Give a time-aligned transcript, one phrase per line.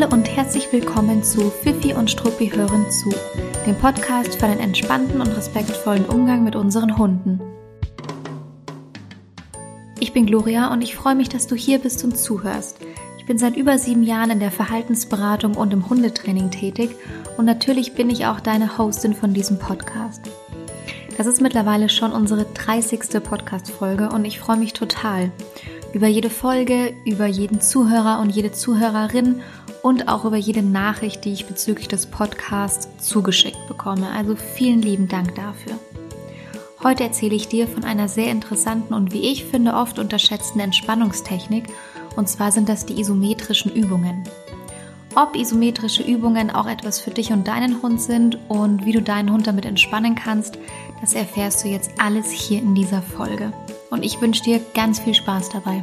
[0.00, 3.12] Hallo und herzlich willkommen zu Fifi und Struppi hören zu,
[3.66, 7.40] dem Podcast für einen entspannten und respektvollen Umgang mit unseren Hunden.
[9.98, 12.78] Ich bin Gloria und ich freue mich, dass du hier bist und zuhörst.
[13.18, 16.90] Ich bin seit über sieben Jahren in der Verhaltensberatung und im Hundetraining tätig
[17.36, 20.22] und natürlich bin ich auch deine Hostin von diesem Podcast.
[21.16, 23.20] Das ist mittlerweile schon unsere 30.
[23.20, 25.32] Podcast-Folge und ich freue mich total
[25.92, 29.40] über jede Folge, über jeden Zuhörer und jede Zuhörerin
[29.82, 34.10] und auch über jede Nachricht, die ich bezüglich des Podcasts zugeschickt bekomme.
[34.10, 35.74] Also vielen lieben Dank dafür.
[36.82, 41.64] Heute erzähle ich dir von einer sehr interessanten und wie ich finde oft unterschätzten Entspannungstechnik
[42.16, 44.24] und zwar sind das die isometrischen Übungen.
[45.14, 49.32] Ob isometrische Übungen auch etwas für dich und deinen Hund sind und wie du deinen
[49.32, 50.58] Hund damit entspannen kannst,
[51.00, 53.52] das erfährst du jetzt alles hier in dieser Folge.
[53.90, 55.80] Und ich wünsche dir ganz viel Spaß dabei.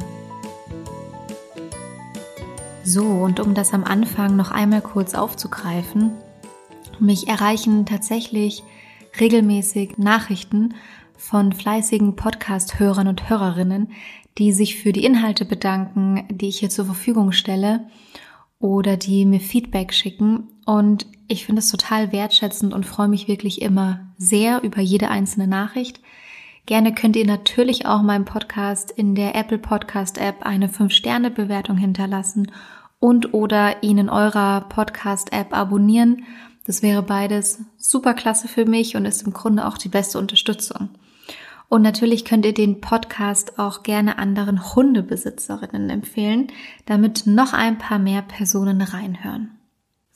[2.88, 6.12] So, und um das am Anfang noch einmal kurz aufzugreifen,
[7.00, 8.62] mich erreichen tatsächlich
[9.18, 10.76] regelmäßig Nachrichten
[11.16, 13.90] von fleißigen Podcast-Hörern und Hörerinnen,
[14.38, 17.88] die sich für die Inhalte bedanken, die ich hier zur Verfügung stelle
[18.60, 20.44] oder die mir Feedback schicken.
[20.64, 25.48] Und ich finde es total wertschätzend und freue mich wirklich immer sehr über jede einzelne
[25.48, 26.00] Nachricht.
[26.66, 32.50] Gerne könnt ihr natürlich auch meinem Podcast in der Apple Podcast App eine 5-Sterne-Bewertung hinterlassen
[32.98, 36.24] und oder ihn in eurer Podcast-App abonnieren.
[36.66, 40.88] Das wäre beides super klasse für mich und ist im Grunde auch die beste Unterstützung.
[41.68, 46.48] Und natürlich könnt ihr den Podcast auch gerne anderen Hundebesitzerinnen empfehlen,
[46.84, 49.55] damit noch ein paar mehr Personen reinhören.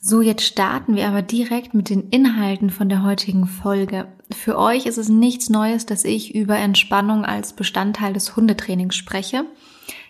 [0.03, 4.07] So, jetzt starten wir aber direkt mit den Inhalten von der heutigen Folge.
[4.31, 9.45] Für euch ist es nichts Neues, dass ich über Entspannung als Bestandteil des Hundetrainings spreche.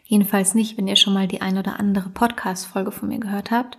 [0.06, 3.78] Jedenfalls nicht, wenn ihr schon mal die ein oder andere Podcast-Folge von mir gehört habt.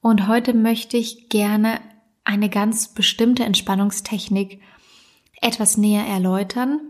[0.00, 1.80] Und heute möchte ich gerne
[2.24, 4.58] eine ganz bestimmte Entspannungstechnik
[5.42, 6.80] etwas näher erläutern.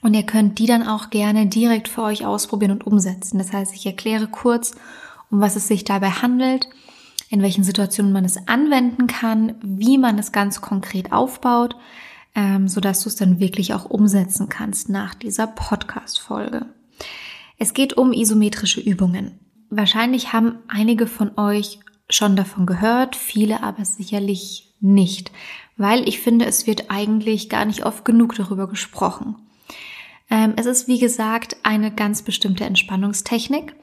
[0.00, 3.36] Und ihr könnt die dann auch gerne direkt für euch ausprobieren und umsetzen.
[3.36, 4.74] Das heißt, ich erkläre kurz,
[5.30, 6.66] um was es sich dabei handelt,
[7.28, 11.76] in welchen Situationen man es anwenden kann, wie man es ganz konkret aufbaut,
[12.34, 16.66] ähm, sodass du es dann wirklich auch umsetzen kannst nach dieser Podcast-Folge.
[17.58, 19.38] Es geht um isometrische Übungen.
[19.70, 25.30] Wahrscheinlich haben einige von euch schon davon gehört, viele aber sicherlich nicht,
[25.76, 29.36] weil ich finde, es wird eigentlich gar nicht oft genug darüber gesprochen.
[30.30, 33.74] Ähm, es ist, wie gesagt, eine ganz bestimmte Entspannungstechnik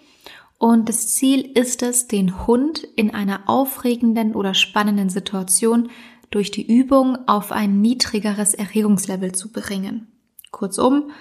[0.57, 5.89] und das Ziel ist es, den Hund in einer aufregenden oder spannenden Situation
[6.31, 10.07] durch die Übung auf ein niedrigeres Erregungslevel zu bringen.
[10.51, 11.11] Kurzum,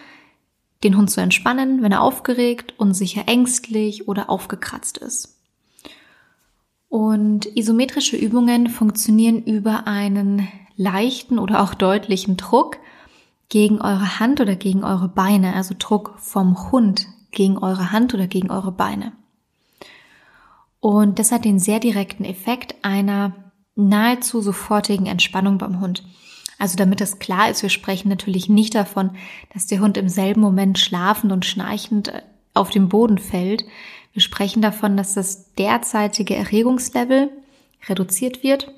[0.85, 5.41] den Hund zu entspannen, wenn er aufgeregt, unsicher, ängstlich oder aufgekratzt ist.
[6.89, 10.47] Und isometrische Übungen funktionieren über einen
[10.77, 12.79] leichten oder auch deutlichen Druck
[13.49, 18.29] gegen eure Hand oder gegen eure Beine, also Druck vom Hund gegen eure Hand oder
[18.29, 19.13] gegen eure Beine.
[20.85, 23.33] Und das hat den sehr direkten Effekt einer
[23.75, 26.05] nahezu sofortigen Entspannung beim Hund.
[26.59, 29.13] Also damit das klar ist, wir sprechen natürlich nicht davon,
[29.55, 32.21] dass der Hund im selben Moment schlafend und schnarchend äh,
[32.53, 33.65] auf den Boden fällt.
[34.13, 37.31] Wir sprechen davon, dass das derzeitige Erregungslevel
[37.89, 38.71] reduziert wird.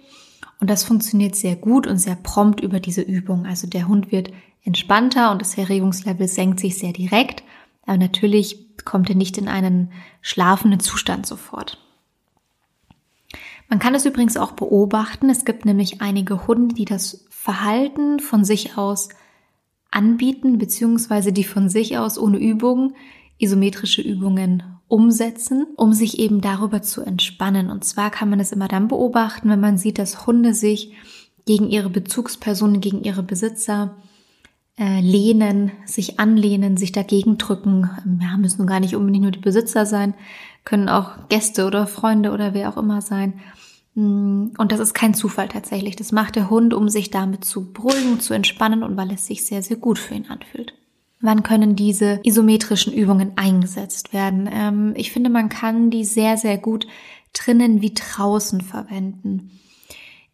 [0.61, 3.47] Und das funktioniert sehr gut und sehr prompt über diese Übung.
[3.47, 4.31] Also der Hund wird
[4.62, 7.43] entspannter und das Erregungslevel senkt sich sehr direkt.
[7.84, 9.91] Aber natürlich kommt er nicht in einen
[10.22, 11.83] schlafenden Zustand sofort.
[13.69, 15.28] Man kann es übrigens auch beobachten.
[15.28, 19.09] Es gibt nämlich einige Hunde, die das Verhalten von sich aus
[19.91, 22.94] anbieten, beziehungsweise die von sich aus ohne Übung
[23.38, 27.71] isometrische Übungen umsetzen, um sich eben darüber zu entspannen.
[27.71, 30.93] Und zwar kann man es immer dann beobachten, wenn man sieht, dass Hunde sich
[31.44, 33.97] gegen ihre Bezugspersonen, gegen ihre Besitzer
[34.78, 37.91] äh, lehnen, sich anlehnen, sich dagegen drücken.
[38.21, 40.15] Ja, müssen gar nicht unbedingt nur die Besitzer sein,
[40.66, 43.41] können auch Gäste oder Freunde oder wer auch immer sein.
[43.95, 45.97] Mm, und das ist kein Zufall tatsächlich.
[45.97, 49.47] Das macht der Hund, um sich damit zu beruhigen, zu entspannen und weil es sich
[49.47, 50.74] sehr, sehr gut für ihn anfühlt.
[51.21, 54.51] Wann können diese isometrischen Übungen eingesetzt werden?
[54.53, 56.86] Ähm, ich finde, man kann die sehr, sehr gut
[57.33, 59.53] drinnen wie draußen verwenden.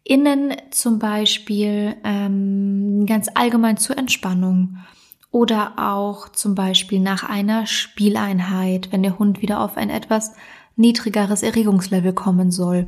[0.03, 4.77] Innen zum Beispiel ähm, ganz allgemein zur Entspannung
[5.33, 10.33] oder auch zum Beispiel nach einer Spieleinheit, wenn der Hund wieder auf ein etwas
[10.75, 12.87] niedrigeres Erregungslevel kommen soll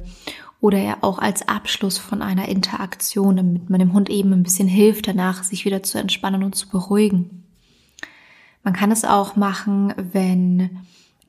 [0.61, 4.67] oder er auch als Abschluss von einer Interaktion, damit man dem Hund eben ein bisschen
[4.67, 7.43] hilft, danach sich wieder zu entspannen und zu beruhigen.
[8.63, 10.81] Man kann es auch machen, wenn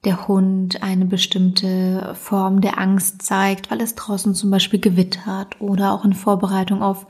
[0.04, 5.92] der Hund eine bestimmte Form der Angst zeigt, weil es draußen zum Beispiel gewittert oder
[5.92, 7.06] auch in Vorbereitung auf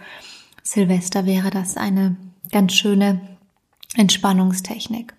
[0.63, 2.17] Silvester wäre das eine
[2.53, 3.36] ganz schöne
[3.95, 5.15] Entspannungstechnik.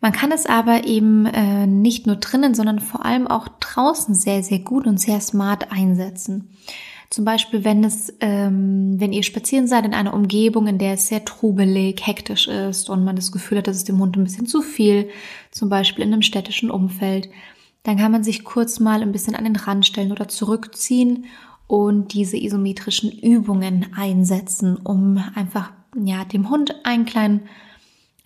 [0.00, 4.42] Man kann es aber eben äh, nicht nur drinnen, sondern vor allem auch draußen sehr,
[4.42, 6.56] sehr gut und sehr smart einsetzen.
[7.10, 11.08] Zum Beispiel, wenn es, ähm, wenn ihr spazieren seid in einer Umgebung, in der es
[11.08, 14.46] sehr trubelig, hektisch ist und man das Gefühl hat, dass es dem Hund ein bisschen
[14.46, 15.10] zu viel,
[15.50, 17.28] zum Beispiel in einem städtischen Umfeld,
[17.82, 21.26] dann kann man sich kurz mal ein bisschen an den Rand stellen oder zurückziehen
[21.66, 27.48] und diese isometrischen Übungen einsetzen, um einfach ja dem Hund einen kleinen,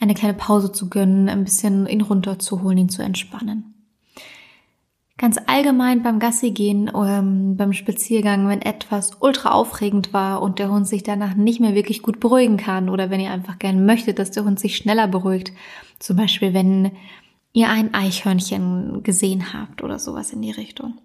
[0.00, 3.75] eine kleine Pause zu gönnen, ein bisschen ihn runterzuholen, ihn zu entspannen.
[5.16, 10.70] Ganz allgemein beim Gassi gehen, ähm, beim Spaziergang, wenn etwas ultra aufregend war und der
[10.70, 14.19] Hund sich danach nicht mehr wirklich gut beruhigen kann oder wenn ihr einfach gerne möchtet,
[14.19, 15.52] dass der Hund sich schneller beruhigt.
[16.00, 16.90] Zum Beispiel, wenn
[17.52, 20.99] ihr ein Eichhörnchen gesehen habt oder sowas in die Richtung.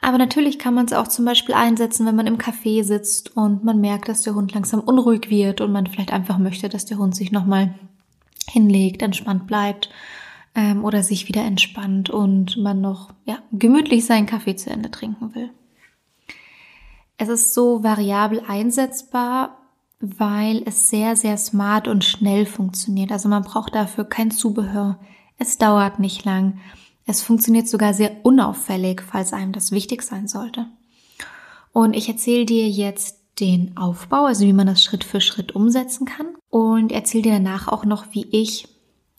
[0.00, 3.64] Aber natürlich kann man es auch zum Beispiel einsetzen, wenn man im Café sitzt und
[3.64, 6.98] man merkt, dass der Hund langsam unruhig wird und man vielleicht einfach möchte, dass der
[6.98, 7.74] Hund sich nochmal
[8.48, 9.90] hinlegt, entspannt bleibt
[10.54, 15.34] ähm, oder sich wieder entspannt und man noch ja, gemütlich seinen Kaffee zu Ende trinken
[15.34, 15.50] will.
[17.16, 19.58] Es ist so variabel einsetzbar,
[20.00, 23.10] weil es sehr, sehr smart und schnell funktioniert.
[23.10, 25.00] Also man braucht dafür kein Zubehör.
[25.38, 26.60] Es dauert nicht lang.
[27.10, 30.66] Es funktioniert sogar sehr unauffällig, falls einem das wichtig sein sollte.
[31.72, 36.04] Und ich erzähle dir jetzt den Aufbau, also wie man das Schritt für Schritt umsetzen
[36.04, 38.68] kann und erzähle dir danach auch noch, wie ich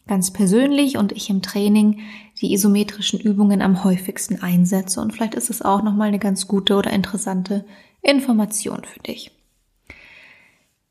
[0.06, 2.01] ganz persönlich und ich im Training
[2.39, 5.01] die isometrischen Übungen am häufigsten einsetze.
[5.01, 7.65] Und vielleicht ist es auch nochmal eine ganz gute oder interessante
[8.03, 9.31] Information für dich.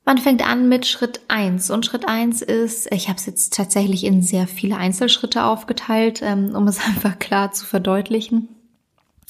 [0.09, 1.71] Man fängt an mit Schritt eins.
[1.71, 6.55] Und Schritt eins ist, ich habe es jetzt tatsächlich in sehr viele Einzelschritte aufgeteilt, ähm,
[6.55, 8.49] um es einfach klar zu verdeutlichen.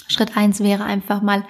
[0.07, 1.43] Schritt eins wäre einfach mal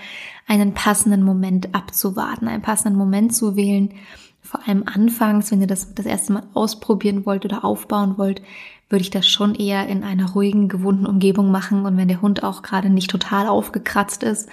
[0.47, 3.93] einen passenden Moment abzuwarten, einen passenden Moment zu wählen,
[4.41, 8.41] vor allem anfangs, wenn ihr das das erste Mal ausprobieren wollt oder aufbauen wollt,
[8.89, 11.85] würde ich das schon eher in einer ruhigen, gewohnten Umgebung machen.
[11.85, 14.49] Und wenn der Hund auch gerade nicht total aufgekratzt ist,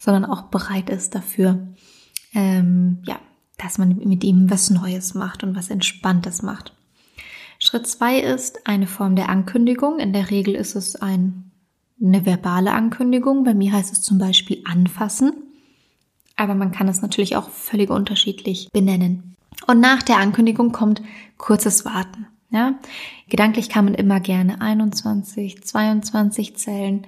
[0.00, 1.68] sondern auch bereit ist dafür,
[2.34, 3.20] ähm, ja,
[3.58, 6.72] dass man mit ihm was Neues macht und was Entspanntes macht.
[7.58, 9.98] Schritt zwei ist eine Form der Ankündigung.
[9.98, 11.50] In der Regel ist es ein,
[12.02, 13.44] eine verbale Ankündigung.
[13.44, 15.32] Bei mir heißt es zum Beispiel anfassen.
[16.36, 19.36] Aber man kann es natürlich auch völlig unterschiedlich benennen.
[19.66, 21.00] Und nach der Ankündigung kommt
[21.38, 22.26] kurzes Warten.
[22.50, 22.74] Ja?
[23.28, 27.06] Gedanklich kann man immer gerne 21, 22 zählen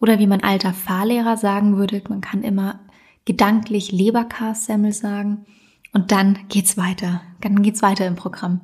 [0.00, 2.78] oder wie mein alter Fahrlehrer sagen würde, man kann immer
[3.24, 5.44] gedanklich Leberkassemmel sagen
[5.92, 7.22] und dann geht's weiter.
[7.40, 8.60] Dann geht's weiter im Programm.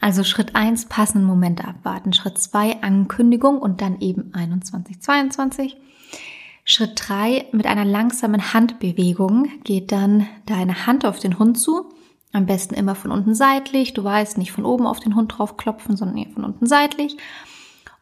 [0.00, 2.12] Also Schritt eins passenden Moment abwarten.
[2.12, 5.76] Schritt zwei Ankündigung und dann eben 21, 22.
[6.64, 11.90] Schritt drei mit einer langsamen Handbewegung geht dann deine Hand auf den Hund zu
[12.34, 13.94] am besten immer von unten seitlich.
[13.94, 17.16] Du weißt, nicht von oben auf den Hund drauf klopfen, sondern eher von unten seitlich.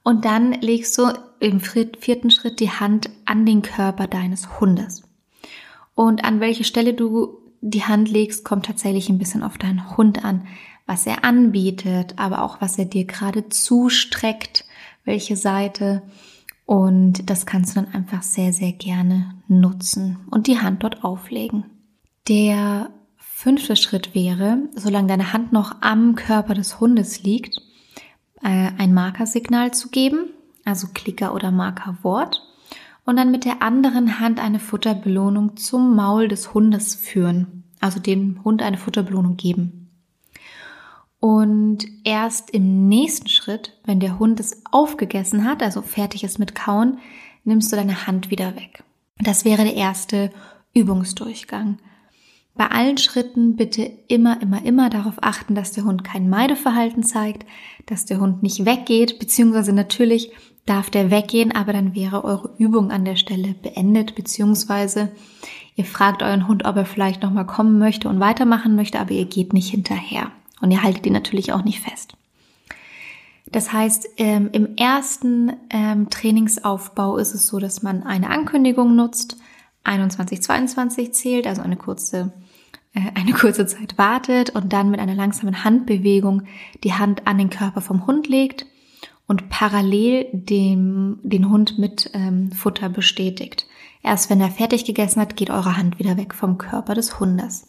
[0.03, 5.03] Und dann legst du im vierten Schritt die Hand an den Körper deines Hundes.
[5.95, 10.25] Und an welche Stelle du die Hand legst, kommt tatsächlich ein bisschen auf deinen Hund
[10.25, 10.47] an,
[10.85, 14.67] was er anbietet, aber auch was er dir gerade zustreckt,
[15.05, 16.03] welche Seite.
[16.67, 21.65] Und das kannst du dann einfach sehr, sehr gerne nutzen und die Hand dort auflegen.
[22.29, 27.61] Der Fünfter Schritt wäre, solange deine Hand noch am Körper des Hundes liegt,
[28.43, 30.31] äh, ein Markersignal zu geben,
[30.65, 32.43] also Klicker oder Markerwort,
[33.05, 38.43] und dann mit der anderen Hand eine Futterbelohnung zum Maul des Hundes führen, also dem
[38.45, 39.91] Hund eine Futterbelohnung geben.
[41.19, 46.55] Und erst im nächsten Schritt, wenn der Hund es aufgegessen hat, also fertig ist mit
[46.55, 46.99] Kauen,
[47.45, 48.83] nimmst du deine Hand wieder weg.
[49.19, 50.31] Das wäre der erste
[50.75, 51.79] Übungsdurchgang.
[52.55, 57.47] Bei allen Schritten bitte immer, immer, immer darauf achten, dass der Hund kein Meideverhalten zeigt,
[57.87, 60.33] dass der Hund nicht weggeht, beziehungsweise natürlich
[60.67, 65.11] darf der weggehen, aber dann wäre eure Übung an der Stelle beendet, beziehungsweise
[65.75, 69.25] ihr fragt euren Hund, ob er vielleicht nochmal kommen möchte und weitermachen möchte, aber ihr
[69.25, 70.31] geht nicht hinterher.
[70.61, 72.15] Und ihr haltet ihn natürlich auch nicht fest.
[73.51, 79.37] Das heißt, ähm, im ersten ähm, Trainingsaufbau ist es so, dass man eine Ankündigung nutzt,
[79.85, 82.33] 21, 22 zählt, also eine kurze
[82.95, 86.45] äh, eine kurze Zeit wartet und dann mit einer langsamen Handbewegung
[86.85, 88.67] die Hand an den Körper vom Hund legt
[89.33, 93.67] und parallel dem, den Hund mit ähm, Futter bestätigt.
[94.03, 97.67] Erst wenn er fertig gegessen hat, geht eure Hand wieder weg vom Körper des Hundes.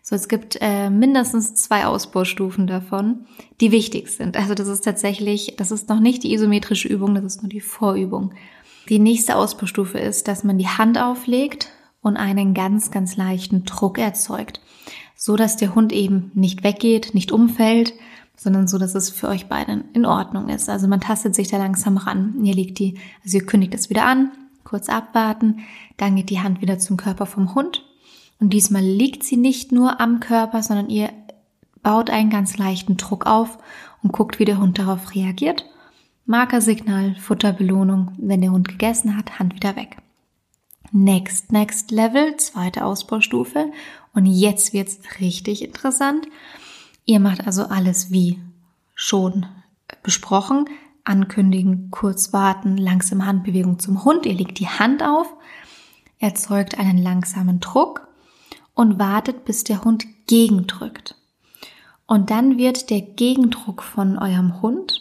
[0.00, 3.26] So, es gibt äh, mindestens zwei Ausbaustufen davon,
[3.60, 4.36] die wichtig sind.
[4.36, 7.60] Also das ist tatsächlich, das ist noch nicht die isometrische Übung, das ist nur die
[7.60, 8.32] Vorübung.
[8.88, 13.98] Die nächste Ausbaustufe ist, dass man die Hand auflegt und einen ganz, ganz leichten Druck
[13.98, 14.60] erzeugt,
[15.16, 17.92] so dass der Hund eben nicht weggeht, nicht umfällt,
[18.36, 20.68] sondern so, dass es für euch beiden in Ordnung ist.
[20.68, 22.44] Also man tastet sich da langsam ran.
[22.44, 24.30] Ihr legt die, also ihr kündigt es wieder an,
[24.64, 25.60] kurz abwarten,
[25.96, 27.82] dann geht die Hand wieder zum Körper vom Hund
[28.38, 31.10] und diesmal liegt sie nicht nur am Körper, sondern ihr
[31.82, 33.58] baut einen ganz leichten Druck auf
[34.02, 35.64] und guckt, wie der Hund darauf reagiert.
[36.26, 38.12] Markersignal, Futterbelohnung.
[38.18, 39.98] Wenn der Hund gegessen hat, Hand wieder weg.
[40.92, 43.70] Next, next Level, zweite Ausbaustufe.
[44.12, 46.26] Und jetzt wird's richtig interessant.
[47.06, 48.40] Ihr macht also alles wie
[48.94, 49.46] schon
[50.02, 50.68] besprochen.
[51.04, 54.26] Ankündigen, kurz warten, langsame Handbewegung zum Hund.
[54.26, 55.32] Ihr legt die Hand auf,
[56.18, 58.08] erzeugt einen langsamen Druck
[58.74, 61.14] und wartet, bis der Hund gegendrückt.
[62.06, 65.00] Und dann wird der Gegendruck von eurem Hund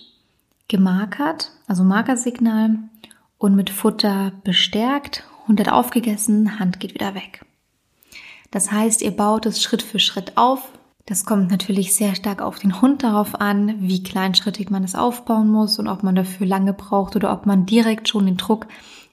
[0.67, 2.77] gemarkert, also Markersignal
[3.39, 5.23] und mit Futter bestärkt.
[5.47, 7.45] Hund hat aufgegessen, Hand geht wieder weg.
[8.51, 10.71] Das heißt, ihr baut es Schritt für Schritt auf.
[11.07, 15.47] Das kommt natürlich sehr stark auf den Hund darauf an, wie kleinschrittig man es aufbauen
[15.49, 18.65] muss und ob man dafür lange braucht oder ob man direkt schon den Druck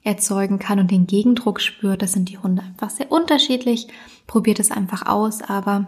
[0.03, 2.01] erzeugen kann und den Gegendruck spürt.
[2.01, 3.87] Das sind die Hunde einfach sehr unterschiedlich.
[4.25, 5.87] Probiert es einfach aus, aber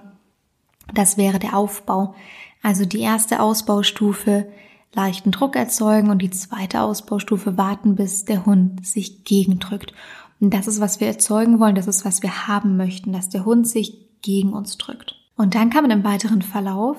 [0.94, 2.14] das wäre der Aufbau.
[2.62, 4.48] Also die erste Ausbaustufe
[4.94, 9.94] leichten Druck erzeugen und die zweite Ausbaustufe warten, bis der Hund sich gegendrückt.
[10.40, 13.44] Und das ist, was wir erzeugen wollen, das ist, was wir haben möchten, dass der
[13.44, 15.25] Hund sich gegen uns drückt.
[15.36, 16.98] Und dann kann man im weiteren Verlauf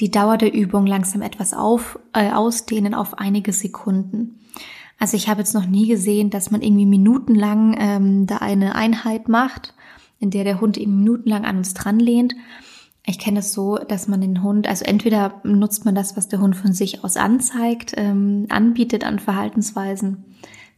[0.00, 4.40] die Dauer der Übung langsam etwas auf, äh, ausdehnen auf einige Sekunden.
[4.98, 9.28] Also ich habe jetzt noch nie gesehen, dass man irgendwie minutenlang ähm, da eine Einheit
[9.28, 9.74] macht,
[10.18, 12.34] in der der Hund eben minutenlang an uns dran lehnt.
[13.06, 16.40] Ich kenne es so, dass man den Hund, also entweder nutzt man das, was der
[16.40, 20.24] Hund von sich aus anzeigt, ähm, anbietet an Verhaltensweisen,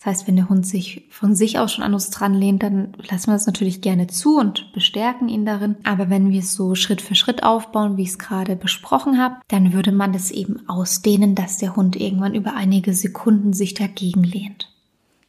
[0.00, 2.95] das heißt, wenn der Hund sich von sich aus schon an uns dran lehnt, dann
[3.11, 5.76] lassen wir das natürlich gerne zu und bestärken ihn darin.
[5.85, 9.37] Aber wenn wir es so Schritt für Schritt aufbauen, wie ich es gerade besprochen habe,
[9.49, 14.25] dann würde man das eben ausdehnen, dass der Hund irgendwann über einige Sekunden sich dagegen
[14.25, 14.73] lehnt.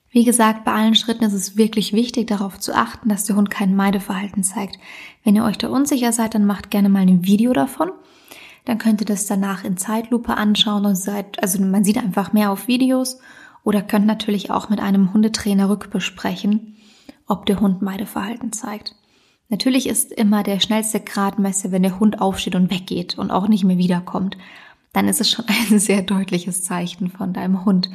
[0.10, 3.50] Wie gesagt, bei allen Schritten ist es wirklich wichtig, darauf zu achten, dass der Hund
[3.50, 4.80] kein Meideverhalten zeigt.
[5.26, 7.92] Wenn ihr euch da unsicher seid, dann macht gerne mal ein Video davon.
[8.64, 12.52] Dann könnt ihr das danach in Zeitlupe anschauen und seid, also man sieht einfach mehr
[12.52, 13.20] auf Videos
[13.64, 16.76] oder könnt natürlich auch mit einem Hundetrainer rückbesprechen,
[17.28, 18.96] ob der Hund Meideverhalten zeigt.
[19.50, 23.64] Natürlich ist immer der schnellste Gradmesser, wenn der Hund aufsteht und weggeht und auch nicht
[23.64, 24.38] mehr wiederkommt.
[24.94, 27.90] Dann ist es schon ein sehr deutliches Zeichen von deinem Hund.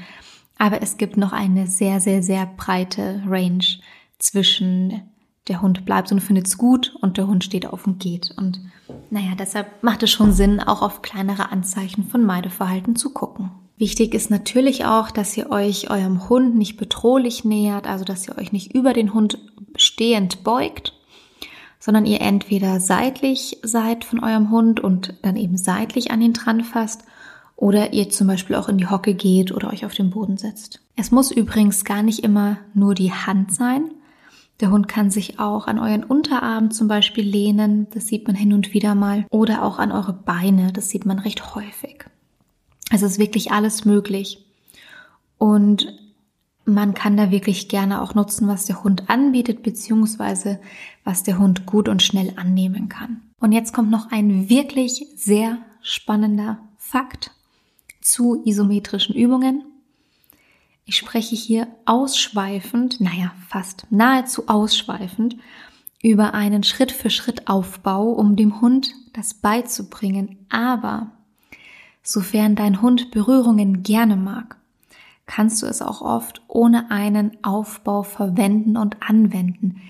[0.58, 3.64] Aber es gibt noch eine sehr, sehr, sehr breite Range
[4.18, 5.02] zwischen
[5.48, 8.34] der Hund bleibt und findet es gut und der Hund steht auf und geht.
[8.36, 8.60] Und
[9.10, 13.50] naja, deshalb macht es schon Sinn, auch auf kleinere Anzeichen von Meideverhalten zu gucken.
[13.78, 18.38] Wichtig ist natürlich auch, dass ihr euch eurem Hund nicht bedrohlich nähert, also dass ihr
[18.38, 19.38] euch nicht über den Hund
[19.76, 20.94] stehend beugt,
[21.78, 26.64] sondern ihr entweder seitlich seid von eurem Hund und dann eben seitlich an ihn dran
[26.64, 27.04] fasst
[27.54, 30.80] oder ihr zum Beispiel auch in die Hocke geht oder euch auf den Boden setzt.
[30.96, 33.90] Es muss übrigens gar nicht immer nur die Hand sein.
[34.60, 38.54] Der Hund kann sich auch an euren Unterarm zum Beispiel lehnen, das sieht man hin
[38.54, 42.06] und wieder mal, oder auch an eure Beine, das sieht man recht häufig.
[42.90, 44.44] Es ist wirklich alles möglich.
[45.38, 45.92] Und
[46.64, 50.60] man kann da wirklich gerne auch nutzen, was der Hund anbietet, beziehungsweise
[51.04, 53.22] was der Hund gut und schnell annehmen kann.
[53.38, 57.30] Und jetzt kommt noch ein wirklich sehr spannender Fakt
[58.00, 59.64] zu isometrischen Übungen.
[60.84, 65.36] Ich spreche hier ausschweifend, naja, fast nahezu ausschweifend
[66.02, 70.46] über einen Schritt für Schritt Aufbau, um dem Hund das beizubringen.
[70.48, 71.12] Aber
[72.08, 74.58] Sofern dein Hund Berührungen gerne mag,
[75.26, 79.82] kannst du es auch oft ohne einen Aufbau verwenden und anwenden.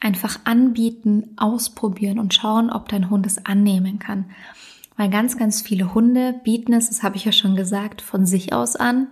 [0.00, 4.24] Einfach anbieten, ausprobieren und schauen, ob dein Hund es annehmen kann.
[4.96, 8.52] Weil ganz, ganz viele Hunde bieten es, das habe ich ja schon gesagt, von sich
[8.52, 9.06] aus an.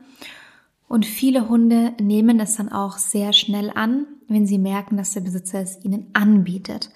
[0.88, 5.20] Und viele Hunde nehmen es dann auch sehr schnell an, wenn sie merken, dass der
[5.20, 6.90] Besitzer es ihnen anbietet.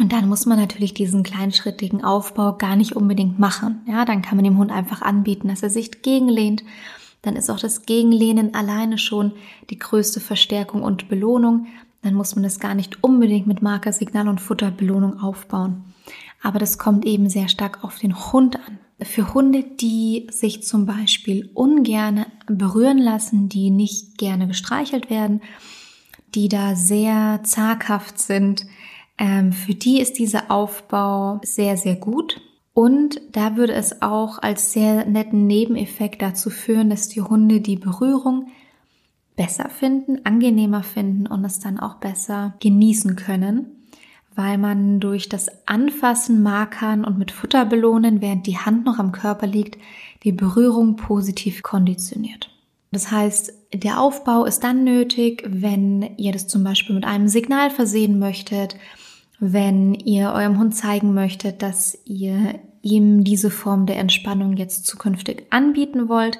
[0.00, 3.82] Und dann muss man natürlich diesen kleinschrittigen Aufbau gar nicht unbedingt machen.
[3.86, 6.64] Ja, dann kann man dem Hund einfach anbieten, dass er sich gegenlehnt.
[7.20, 9.32] Dann ist auch das Gegenlehnen alleine schon
[9.68, 11.66] die größte Verstärkung und Belohnung.
[12.00, 15.84] Dann muss man das gar nicht unbedingt mit Markersignal und Futterbelohnung aufbauen.
[16.42, 18.78] Aber das kommt eben sehr stark auf den Hund an.
[19.02, 25.42] Für Hunde, die sich zum Beispiel ungern berühren lassen, die nicht gerne gestreichelt werden,
[26.34, 28.64] die da sehr zaghaft sind,
[29.20, 32.40] Ähm, für die ist dieser Aufbau sehr, sehr gut.
[32.72, 37.76] Und da würde es auch als sehr netten Nebeneffekt dazu führen, dass die Hunde die
[37.76, 38.48] Berührung
[39.36, 43.66] besser finden, angenehmer finden und es dann auch besser genießen können,
[44.34, 49.12] weil man durch das Anfassen, Markern und mit Futter belohnen, während die Hand noch am
[49.12, 49.76] Körper liegt,
[50.24, 52.50] die Berührung positiv konditioniert.
[52.92, 57.70] Das heißt, der Aufbau ist dann nötig, wenn ihr das zum Beispiel mit einem Signal
[57.70, 58.76] versehen möchtet,
[59.40, 65.46] wenn ihr eurem Hund zeigen möchtet, dass ihr ihm diese Form der Entspannung jetzt zukünftig
[65.50, 66.38] anbieten wollt.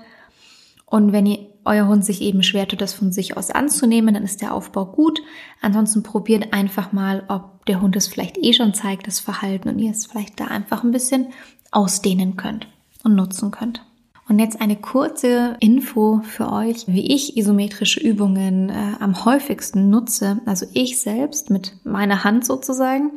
[0.87, 4.23] Und wenn ihr euer Hund sich eben schwer tut, das von sich aus anzunehmen, dann
[4.23, 5.21] ist der Aufbau gut.
[5.61, 9.78] Ansonsten probiert einfach mal, ob der Hund es vielleicht eh schon zeigt, das Verhalten, und
[9.78, 11.28] ihr es vielleicht da einfach ein bisschen
[11.71, 12.66] ausdehnen könnt
[13.04, 13.85] und nutzen könnt.
[14.30, 20.40] Und jetzt eine kurze Info für euch, wie ich isometrische Übungen äh, am häufigsten nutze.
[20.46, 23.10] Also ich selbst mit meiner Hand sozusagen.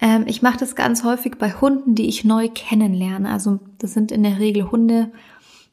[0.00, 3.28] Ähm, ich mache das ganz häufig bei Hunden, die ich neu kennenlerne.
[3.28, 5.12] Also das sind in der Regel Hunde,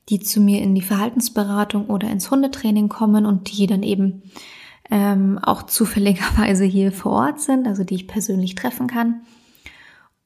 [0.09, 4.23] die zu mir in die Verhaltensberatung oder ins Hundetraining kommen und die dann eben
[4.91, 9.21] ähm, auch zufälligerweise hier vor Ort sind, also die ich persönlich treffen kann.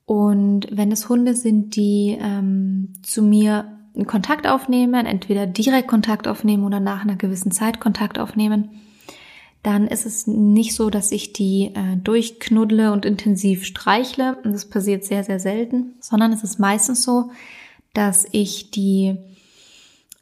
[0.06, 6.64] Und wenn es Hunde sind, die ähm, zu mir Kontakt aufnehmen, entweder direkt Kontakt aufnehmen
[6.64, 8.70] oder nach einer gewissen Zeit Kontakt aufnehmen,
[9.62, 14.38] dann ist es nicht so, dass ich die äh, durchknuddle und intensiv streichle.
[14.44, 17.32] Und das passiert sehr, sehr selten, sondern es ist meistens so,
[17.94, 19.16] dass ich die,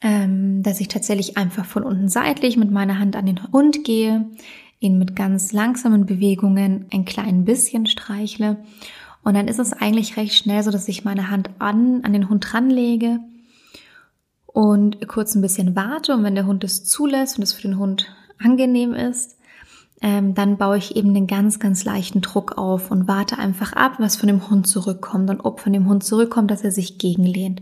[0.02, 4.30] ähm, dass ich tatsächlich einfach von unten seitlich mit meiner Hand an den Hund gehe,
[4.80, 8.58] ihn mit ganz langsamen Bewegungen ein klein bisschen streichle.
[9.24, 12.30] Und dann ist es eigentlich recht schnell so, dass ich meine Hand an, an den
[12.30, 13.22] Hund ranlege
[14.54, 17.78] und kurz ein bisschen warte und wenn der Hund es zulässt und es für den
[17.78, 19.38] Hund angenehm ist,
[20.02, 23.94] ähm, dann baue ich eben einen ganz, ganz leichten Druck auf und warte einfach ab,
[24.00, 27.62] was von dem Hund zurückkommt und ob von dem Hund zurückkommt, dass er sich gegenlehnt.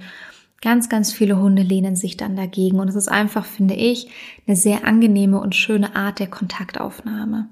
[0.62, 4.10] Ganz, ganz viele Hunde lehnen sich dann dagegen und es ist einfach, finde ich,
[4.48, 7.48] eine sehr angenehme und schöne Art der Kontaktaufnahme.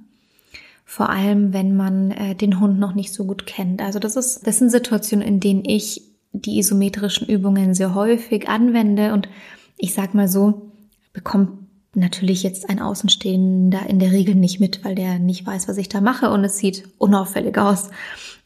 [0.85, 3.81] Vor allem, wenn man äh, den Hund noch nicht so gut kennt.
[3.81, 9.13] Also das ist, das sind Situationen, in denen ich die isometrischen Übungen sehr häufig anwende
[9.13, 9.29] und
[9.77, 10.71] ich sag mal so,
[11.13, 15.77] bekommt natürlich jetzt ein Außenstehender in der Regel nicht mit, weil der nicht weiß, was
[15.77, 17.89] ich da mache und es sieht unauffällig aus.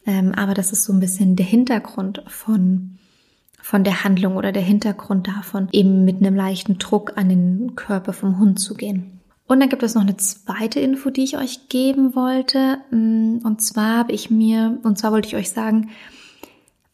[0.06, 2.98] Ähm, aber das ist so ein bisschen der Hintergrund von,
[3.60, 8.12] von der Handlung oder der Hintergrund davon, eben mit einem leichten Druck an den Körper
[8.12, 9.20] vom Hund zu gehen.
[9.46, 12.78] Und dann gibt es noch eine zweite Info, die ich euch geben wollte.
[12.90, 15.90] Mm, und zwar habe ich mir, und zwar wollte ich euch sagen,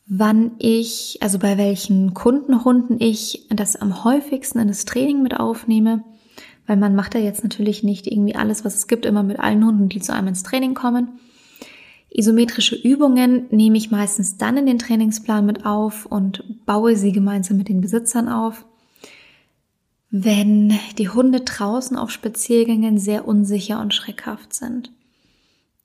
[0.09, 6.03] wann ich, also bei welchen Kundenhunden ich das am häufigsten in das Training mit aufnehme,
[6.67, 9.65] weil man macht ja jetzt natürlich nicht irgendwie alles, was es gibt, immer mit allen
[9.65, 11.19] Hunden, die zu einem ins Training kommen.
[12.11, 17.59] Isometrische Übungen nehme ich meistens dann in den Trainingsplan mit auf und baue sie gemeinsam
[17.59, 18.65] mit den Besitzern auf,
[20.11, 24.91] wenn die Hunde draußen auf Spaziergängen sehr unsicher und schreckhaft sind.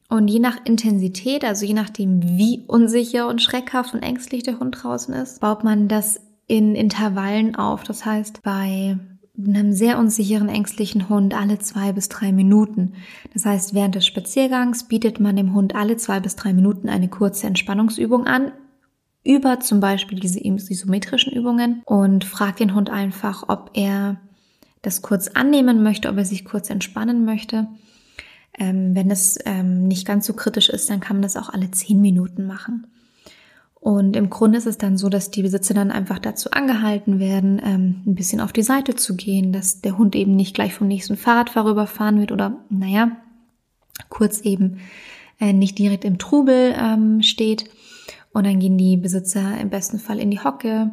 [0.09, 4.83] Und je nach Intensität, also je nachdem, wie unsicher und schreckhaft und ängstlich der Hund
[4.83, 7.83] draußen ist, baut man das in Intervallen auf.
[7.83, 8.97] Das heißt, bei
[9.37, 12.93] einem sehr unsicheren, ängstlichen Hund alle zwei bis drei Minuten.
[13.33, 17.07] Das heißt, während des Spaziergangs bietet man dem Hund alle zwei bis drei Minuten eine
[17.07, 18.51] kurze Entspannungsübung an,
[19.23, 24.17] über zum Beispiel diese isometrischen Übungen und fragt den Hund einfach, ob er
[24.81, 27.67] das kurz annehmen möchte, ob er sich kurz entspannen möchte.
[28.57, 31.71] Ähm, wenn es ähm, nicht ganz so kritisch ist, dann kann man das auch alle
[31.71, 32.87] zehn Minuten machen.
[33.83, 37.61] Und im Grunde ist es dann so, dass die Besitzer dann einfach dazu angehalten werden,
[37.61, 40.87] ähm, ein bisschen auf die Seite zu gehen, dass der Hund eben nicht gleich vom
[40.87, 43.11] nächsten Fahrradfahrer überfahren wird oder, naja,
[44.07, 44.77] kurz eben
[45.39, 47.69] äh, nicht direkt im Trubel ähm, steht.
[48.31, 50.91] Und dann gehen die Besitzer im besten Fall in die Hocke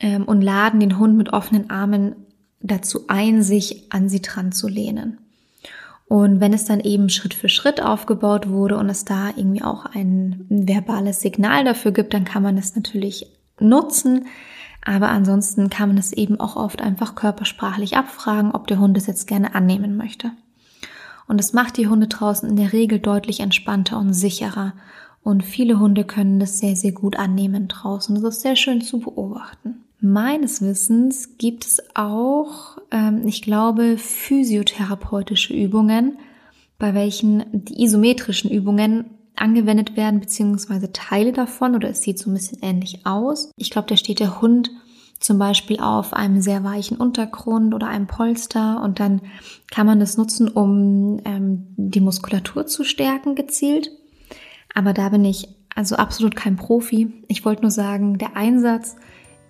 [0.00, 2.16] ähm, und laden den Hund mit offenen Armen
[2.60, 5.23] dazu ein, sich an sie dran zu lehnen.
[6.06, 9.86] Und wenn es dann eben Schritt für Schritt aufgebaut wurde und es da irgendwie auch
[9.86, 13.26] ein verbales Signal dafür gibt, dann kann man es natürlich
[13.58, 14.26] nutzen.
[14.84, 19.06] Aber ansonsten kann man es eben auch oft einfach körpersprachlich abfragen, ob der Hund es
[19.06, 20.30] jetzt gerne annehmen möchte.
[21.26, 24.74] Und es macht die Hunde draußen in der Regel deutlich entspannter und sicherer.
[25.22, 28.14] Und viele Hunde können das sehr, sehr gut annehmen draußen.
[28.14, 29.83] Das ist sehr schön zu beobachten.
[30.00, 36.18] Meines Wissens gibt es auch, ähm, ich glaube, physiotherapeutische Übungen,
[36.78, 42.34] bei welchen die isometrischen Übungen angewendet werden, beziehungsweise Teile davon, oder es sieht so ein
[42.34, 43.50] bisschen ähnlich aus.
[43.56, 44.70] Ich glaube, da steht der Hund
[45.20, 49.22] zum Beispiel auf einem sehr weichen Untergrund oder einem Polster und dann
[49.70, 53.90] kann man das nutzen, um ähm, die Muskulatur zu stärken gezielt.
[54.74, 57.10] Aber da bin ich also absolut kein Profi.
[57.28, 58.96] Ich wollte nur sagen, der Einsatz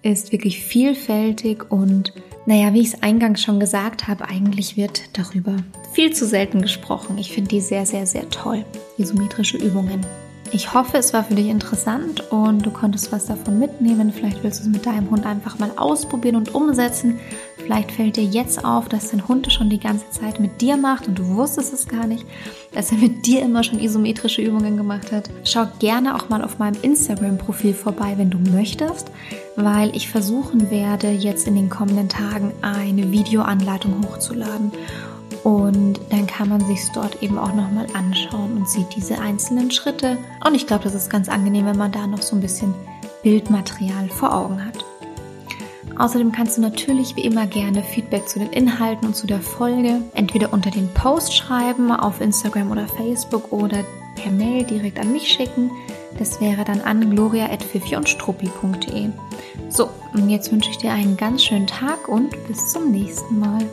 [0.04, 2.12] ist wirklich vielfältig und
[2.46, 5.56] naja, wie ich es eingangs schon gesagt habe, eigentlich wird darüber
[5.92, 7.16] viel zu selten gesprochen.
[7.16, 8.64] Ich finde die sehr, sehr, sehr toll,
[8.98, 10.04] isometrische Übungen.
[10.52, 14.12] Ich hoffe, es war für dich interessant und du konntest was davon mitnehmen.
[14.12, 17.18] Vielleicht willst du es mit deinem Hund einfach mal ausprobieren und umsetzen.
[17.56, 21.08] Vielleicht fällt dir jetzt auf, dass dein Hund schon die ganze Zeit mit dir macht
[21.08, 22.26] und du wusstest es gar nicht,
[22.72, 25.30] dass er mit dir immer schon isometrische Übungen gemacht hat.
[25.44, 29.10] Schau gerne auch mal auf meinem Instagram-Profil vorbei, wenn du möchtest,
[29.56, 34.72] weil ich versuchen werde, jetzt in den kommenden Tagen eine Videoanleitung hochzuladen.
[35.42, 40.16] Und dann kann man sich dort eben auch nochmal anschauen und sieht diese einzelnen Schritte.
[40.46, 42.74] Und ich glaube, das ist ganz angenehm, wenn man da noch so ein bisschen
[43.22, 44.84] Bildmaterial vor Augen hat.
[45.96, 50.00] Außerdem kannst du natürlich wie immer gerne Feedback zu den Inhalten und zu der Folge
[50.14, 53.84] entweder unter den Post schreiben auf Instagram oder Facebook oder
[54.16, 55.70] per Mail direkt an mich schicken.
[56.18, 58.08] Das wäre dann an gloria.pfiffi und
[59.68, 63.66] So, und jetzt wünsche ich dir einen ganz schönen Tag und bis zum nächsten Mal.